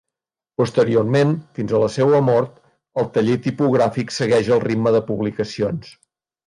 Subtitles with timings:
[0.61, 2.57] Posteriorment, fins a la seva mort,
[3.03, 5.99] el taller tipogràfic segueix el ritme de publicacions.